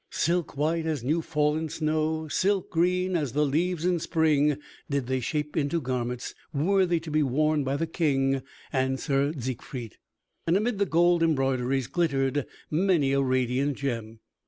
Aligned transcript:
Silk 0.09 0.57
white 0.57 0.87
as 0.87 1.03
new 1.03 1.21
fallen 1.21 1.69
snow, 1.69 2.27
silk 2.27 2.71
green 2.71 3.15
as 3.15 3.33
the 3.33 3.45
leaves 3.45 3.85
in 3.85 3.99
spring 3.99 4.57
did 4.89 5.05
they 5.05 5.19
shape 5.19 5.55
into 5.55 5.79
garments 5.79 6.33
worthy 6.51 6.99
to 6.99 7.11
be 7.11 7.21
worn 7.21 7.63
by 7.63 7.77
the 7.77 7.85
King 7.85 8.41
and 8.73 8.99
Sir 8.99 9.31
Siegfried, 9.37 9.97
and 10.47 10.57
amid 10.57 10.79
the 10.79 10.87
gold 10.87 11.21
embroideries 11.21 11.85
glittered 11.85 12.47
many 12.71 13.13
a 13.13 13.21
radiant 13.21 13.77
gem. 13.77 14.21